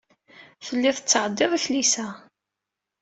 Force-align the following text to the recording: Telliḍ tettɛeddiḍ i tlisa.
Telliḍ 0.65 0.97
tettɛeddiḍ 0.97 1.51
i 1.57 1.59
tlisa. 1.65 2.07